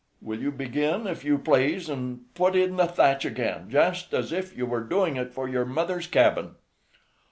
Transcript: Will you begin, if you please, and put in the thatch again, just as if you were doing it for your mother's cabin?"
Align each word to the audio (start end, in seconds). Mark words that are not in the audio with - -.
Will 0.19 0.41
you 0.41 0.51
begin, 0.51 1.05
if 1.05 1.23
you 1.23 1.37
please, 1.37 1.87
and 1.87 2.33
put 2.33 2.55
in 2.55 2.75
the 2.77 2.87
thatch 2.87 3.23
again, 3.23 3.69
just 3.69 4.15
as 4.15 4.31
if 4.31 4.57
you 4.57 4.65
were 4.65 4.81
doing 4.81 5.15
it 5.15 5.31
for 5.31 5.47
your 5.47 5.63
mother's 5.63 6.07
cabin?" 6.07 6.55